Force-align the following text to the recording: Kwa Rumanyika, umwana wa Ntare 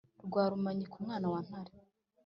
Kwa 0.31 0.43
Rumanyika, 0.51 0.93
umwana 1.01 1.27
wa 1.33 1.39
Ntare 1.45 1.71